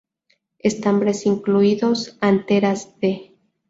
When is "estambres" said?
0.57-1.27